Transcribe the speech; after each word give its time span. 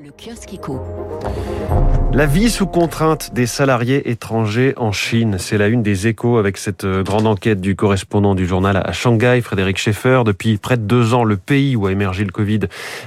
Le 0.00 0.12
kiosque 0.12 0.54
éco. 0.54 0.80
La 2.12 2.24
vie 2.24 2.50
sous 2.50 2.66
contrainte 2.66 3.34
des 3.34 3.46
salariés 3.46 4.10
étrangers 4.10 4.72
en 4.76 4.92
Chine, 4.92 5.36
c'est 5.38 5.58
la 5.58 5.66
une 5.66 5.82
des 5.82 6.06
échos 6.06 6.38
avec 6.38 6.56
cette 6.56 6.84
euh, 6.84 7.02
grande 7.02 7.26
enquête 7.26 7.60
du 7.60 7.74
correspondant 7.74 8.36
du 8.36 8.46
journal 8.46 8.76
à 8.76 8.92
Shanghai, 8.92 9.40
Frédéric 9.42 9.76
Schaeffer. 9.76 10.22
Depuis 10.24 10.56
près 10.56 10.76
de 10.76 10.82
deux 10.82 11.14
ans, 11.14 11.24
le 11.24 11.36
pays 11.36 11.74
où 11.74 11.86
a 11.86 11.92
émergé 11.92 12.24
le 12.24 12.30
Covid 12.30 12.60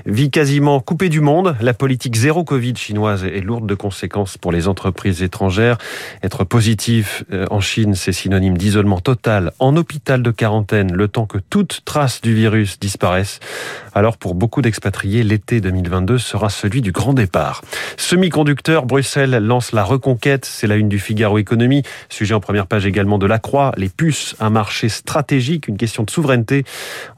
vit 0.05 0.29
quasiment 0.31 0.81
coupé 0.81 1.07
du 1.07 1.21
monde. 1.21 1.55
La 1.61 1.73
politique 1.73 2.15
zéro 2.15 2.43
Covid 2.43 2.75
chinoise 2.75 3.23
est 3.23 3.41
lourde 3.41 3.65
de 3.67 3.75
conséquences 3.75 4.37
pour 4.37 4.51
les 4.51 4.67
entreprises 4.67 5.23
étrangères. 5.23 5.77
Être 6.23 6.43
positif 6.43 7.23
euh, 7.31 7.45
en 7.51 7.61
Chine, 7.61 7.95
c'est 7.95 8.11
synonyme 8.11 8.57
d'isolement 8.57 8.99
total 8.99 9.53
en 9.59 9.77
hôpital 9.77 10.21
de 10.21 10.31
quarantaine, 10.31 10.93
le 10.93 11.07
temps 11.07 11.25
que 11.25 11.37
toute 11.37 11.83
trace 11.85 12.21
du 12.21 12.35
virus 12.35 12.79
disparaisse. 12.79 13.39
Alors 13.93 14.17
pour 14.17 14.35
beaucoup 14.35 14.61
d'expatriés, 14.61 15.23
l'été 15.23 15.61
2022 15.61 16.17
sera 16.17 16.49
celui 16.49 16.80
du 16.81 16.91
grand 16.91 17.13
départ. 17.13 17.61
Semi-conducteur, 17.97 18.85
Bruxelles 18.85 19.31
lance 19.31 19.71
la 19.71 19.83
reconquête. 19.83 20.45
C'est 20.45 20.67
la 20.67 20.75
une 20.75 20.89
du 20.89 20.99
Figaro 20.99 21.37
Économie. 21.37 21.83
Sujet 22.09 22.33
en 22.33 22.39
première 22.39 22.67
page 22.67 22.85
également 22.85 23.17
de 23.17 23.25
la 23.25 23.39
Croix. 23.39 23.71
Les 23.77 23.89
puces, 23.89 24.35
un 24.39 24.49
marché 24.49 24.89
stratégique, 24.89 25.67
une 25.67 25.77
question 25.77 26.03
de 26.03 26.09
souveraineté. 26.09 26.65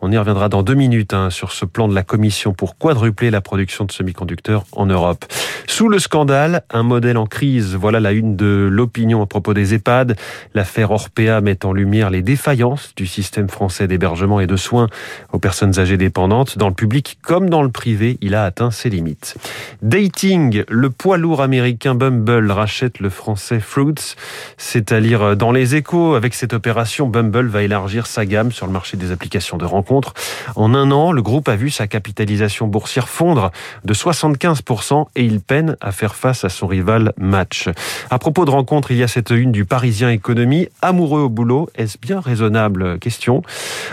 On 0.01 0.11
y 0.11 0.17
reviendra 0.17 0.49
dans 0.49 0.63
deux 0.63 0.75
minutes 0.75 1.13
hein, 1.13 1.29
sur 1.29 1.51
ce 1.51 1.65
plan 1.65 1.87
de 1.87 1.95
la 1.95 2.03
Commission 2.03 2.53
pour 2.53 2.77
quadrupler 2.77 3.31
la 3.31 3.41
production 3.41 3.85
de 3.85 3.91
semi-conducteurs 3.91 4.65
en 4.73 4.85
Europe. 4.85 5.25
Sous 5.67 5.89
le 5.89 5.99
scandale, 5.99 6.63
un 6.71 6.83
modèle 6.83 7.17
en 7.17 7.25
crise. 7.25 7.75
Voilà 7.75 7.99
la 7.99 8.11
une 8.11 8.35
de 8.35 8.67
l'opinion 8.71 9.21
à 9.21 9.25
propos 9.25 9.53
des 9.53 9.73
EHPAD. 9.73 10.15
L'affaire 10.53 10.91
Orpea 10.91 11.41
met 11.41 11.65
en 11.65 11.73
lumière 11.73 12.09
les 12.09 12.21
défaillances 12.21 12.93
du 12.95 13.07
système 13.07 13.49
français 13.49 13.87
d'hébergement 13.87 14.39
et 14.39 14.47
de 14.47 14.55
soins 14.55 14.87
aux 15.31 15.39
personnes 15.39 15.79
âgées 15.79 15.97
dépendantes. 15.97 16.57
Dans 16.57 16.67
le 16.67 16.75
public 16.75 17.17
comme 17.21 17.49
dans 17.49 17.63
le 17.63 17.69
privé, 17.69 18.17
il 18.21 18.35
a 18.35 18.45
atteint 18.45 18.71
ses 18.71 18.89
limites. 18.89 19.35
Dating, 19.81 20.63
le 20.69 20.89
poids 20.89 21.17
lourd 21.17 21.41
américain 21.41 21.95
Bumble 21.95 22.51
rachète 22.51 22.99
le 22.99 23.09
français 23.09 23.59
Fruits. 23.59 24.15
C'est 24.57 24.91
à 24.91 24.99
lire 24.99 25.35
dans 25.35 25.51
les 25.51 25.75
échos. 25.75 26.15
Avec 26.15 26.33
cette 26.33 26.53
opération, 26.53 27.07
Bumble 27.07 27.47
va 27.47 27.63
élargir 27.63 28.07
sa 28.07 28.25
gamme 28.25 28.51
sur 28.51 28.65
le 28.65 28.71
marché 28.71 28.97
des 28.97 29.11
applications 29.11 29.57
de 29.57 29.65
rencontres. 29.65 30.13
En 30.55 30.73
un 30.73 30.91
an, 30.91 31.11
le 31.11 31.21
groupe 31.21 31.49
a 31.49 31.55
vu 31.55 31.69
sa 31.69 31.87
capitalisation 31.87 32.67
boursière 32.67 33.09
fondre 33.09 33.51
de 33.83 33.93
75% 33.93 35.07
et 35.15 35.23
il 35.23 35.39
peine 35.39 35.75
à 35.81 35.91
faire 35.91 36.15
face 36.15 36.43
à 36.43 36.49
son 36.49 36.67
rival 36.67 37.13
Match. 37.17 37.69
À 38.09 38.19
propos 38.19 38.45
de 38.45 38.51
rencontres, 38.51 38.91
il 38.91 38.97
y 38.97 39.03
a 39.03 39.07
cette 39.07 39.29
une 39.29 39.51
du 39.51 39.65
Parisien 39.65 40.09
Économie. 40.09 40.69
Amoureux 40.81 41.21
au 41.21 41.29
boulot, 41.29 41.69
est-ce 41.75 41.97
bien 41.97 42.19
raisonnable? 42.19 42.99
Question. 42.99 43.41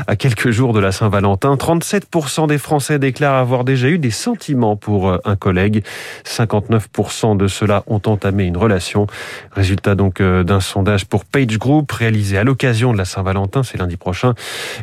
À 0.07 0.17
quelques 0.17 0.51
jours 0.51 0.73
de 0.73 0.81
la 0.81 0.93
Saint-Valentin, 0.93 1.55
37% 1.55 2.47
des 2.47 2.59
Français 2.59 2.99
déclarent 2.99 3.37
avoir 3.37 3.65
déjà 3.65 3.89
eu 3.89 3.99
des 3.99 4.11
sentiments 4.11 4.77
pour 4.77 5.19
un 5.25 5.37
collègue. 5.37 5.50
59% 5.53 7.37
de 7.37 7.47
ceux-là 7.47 7.85
ont 7.87 8.01
entamé 8.07 8.45
une 8.45 8.57
relation. 8.57 9.07
Résultat 9.53 9.95
donc 9.95 10.21
euh, 10.21 10.43
d'un 10.45 10.61
sondage 10.61 11.07
pour 11.07 11.25
Page 11.25 11.59
Group 11.59 11.91
réalisé 11.93 12.39
à 12.39 12.45
l'occasion 12.45 12.93
de 12.93 12.99
la 12.99 13.05
Saint-Valentin, 13.05 13.63
c'est 13.63 13.79
lundi 13.79 13.97
prochain. 13.97 14.35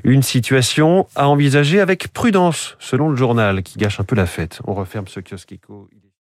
Une 0.04 0.24
situation 0.24 1.08
à 1.16 1.28
envisager 1.28 1.80
avec 1.80 2.10
prudence, 2.10 2.76
selon 2.80 3.10
le 3.10 3.16
journal, 3.16 3.64
qui 3.64 3.78
gâche 3.78 4.00
un 4.00 4.04
peu 4.04 4.16
la 4.16 4.26
fête. 4.26 4.60
On 4.66 4.74
referme 4.74 5.08
ce 5.08 5.20
kiosque 5.20 5.56